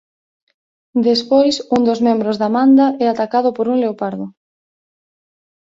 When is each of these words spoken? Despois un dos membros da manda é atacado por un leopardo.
Despois 1.07 1.55
un 1.75 1.81
dos 1.87 1.99
membros 2.07 2.35
da 2.41 2.49
manda 2.57 2.85
é 3.03 3.05
atacado 3.09 3.49
por 3.53 3.65
un 3.73 3.77
leopardo. 3.81 4.25